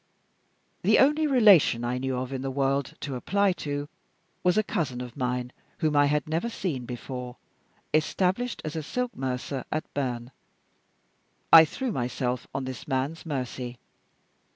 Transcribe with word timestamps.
The 0.81 0.97
only 0.97 1.27
relation 1.27 1.83
I 1.83 1.99
knew 1.99 2.17
of 2.17 2.33
in 2.33 2.41
the 2.41 2.49
world 2.49 2.95
to 3.01 3.15
apply 3.15 3.51
to 3.61 3.87
was 4.43 4.57
a 4.57 4.63
cousin 4.63 4.99
of 4.99 5.15
mine 5.15 5.51
(whom 5.77 5.95
I 5.95 6.07
had 6.07 6.27
never 6.27 6.49
seen 6.49 6.85
before), 6.87 7.37
established 7.93 8.63
as 8.65 8.75
a 8.75 8.81
silk 8.81 9.15
mercer 9.15 9.63
at 9.71 9.83
Berne. 9.93 10.31
I 11.53 11.65
threw 11.65 11.91
myself 11.91 12.47
on 12.51 12.63
this 12.63 12.87
man's 12.87 13.27
mercy. 13.27 13.77